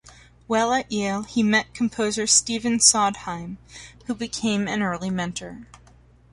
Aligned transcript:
While 0.47 0.73
at 0.73 0.91
Yale, 0.91 1.21
he 1.21 1.43
met 1.43 1.75
composer 1.75 2.25
Stephen 2.25 2.79
Sondheim, 2.79 3.59
who 4.07 4.15
became 4.15 4.67
an 4.67 4.81
early 4.81 5.11
mentor. 5.11 5.67